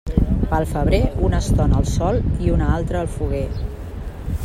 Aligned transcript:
Pel 0.53 0.63
febrer, 0.71 1.01
una 1.27 1.41
estona 1.45 1.77
al 1.81 1.87
sol 1.91 2.19
i 2.47 2.51
una 2.57 2.73
altra 2.79 3.05
al 3.07 3.15
foguer. 3.19 3.47